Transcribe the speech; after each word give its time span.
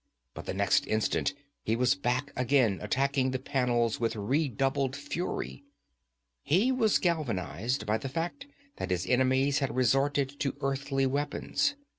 But 0.33 0.47
the 0.47 0.53
next 0.55 0.87
instant 0.87 1.35
he 1.63 1.75
was 1.75 1.93
back 1.93 2.31
again, 2.35 2.79
attacking 2.81 3.29
the 3.29 3.37
panels 3.37 3.99
with 3.99 4.15
redoubled 4.15 4.95
fury. 4.95 5.63
He 6.41 6.71
was 6.71 6.97
galvanized 6.97 7.85
by 7.85 7.99
the 7.99 8.09
fact 8.09 8.47
that 8.77 8.89
his 8.89 9.05
enemies 9.05 9.59
had 9.59 9.75
resorted 9.75 10.39
to 10.39 10.57
earthly 10.61 11.05
weapons. 11.05 11.75